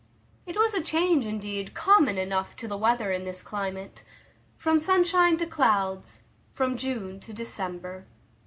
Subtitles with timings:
[0.47, 4.03] It was a change, indeed, common enough to the weather in this climate,
[4.57, 6.21] from sunshine to clouds,
[6.53, 8.07] from June to December.